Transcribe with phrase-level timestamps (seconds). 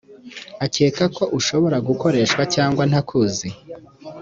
[0.65, 3.47] akeka ko ushobora gukoreshwa cyangwa ntakuzi?